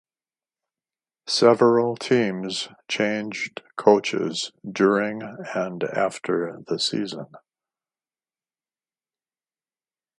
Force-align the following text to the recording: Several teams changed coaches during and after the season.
Several 1.27 1.95
teams 1.95 2.69
changed 2.87 3.61
coaches 3.75 4.51
during 4.67 5.21
and 5.21 5.83
after 5.83 6.57
the 6.65 6.79
season. 6.79 7.27